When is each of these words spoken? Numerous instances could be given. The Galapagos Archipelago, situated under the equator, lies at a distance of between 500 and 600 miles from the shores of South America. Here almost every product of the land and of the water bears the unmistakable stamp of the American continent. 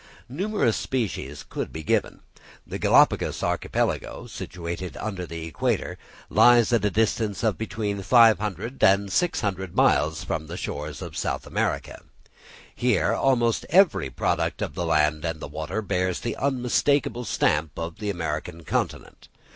Numerous 0.27 0.83
instances 0.91 1.45
could 1.47 1.71
be 1.71 1.83
given. 1.83 2.21
The 2.65 2.79
Galapagos 2.79 3.43
Archipelago, 3.43 4.25
situated 4.25 4.97
under 4.97 5.27
the 5.27 5.45
equator, 5.45 5.99
lies 6.27 6.73
at 6.73 6.83
a 6.83 6.89
distance 6.89 7.43
of 7.43 7.55
between 7.55 8.01
500 8.01 8.83
and 8.83 9.11
600 9.13 9.75
miles 9.75 10.23
from 10.23 10.47
the 10.47 10.57
shores 10.57 11.03
of 11.03 11.15
South 11.15 11.45
America. 11.45 12.01
Here 12.73 13.13
almost 13.13 13.63
every 13.69 14.09
product 14.09 14.63
of 14.63 14.73
the 14.73 14.87
land 14.87 15.23
and 15.23 15.35
of 15.35 15.39
the 15.39 15.47
water 15.47 15.83
bears 15.83 16.19
the 16.21 16.35
unmistakable 16.37 17.23
stamp 17.23 17.77
of 17.77 17.97
the 17.99 18.09
American 18.09 18.63
continent. 18.63 19.27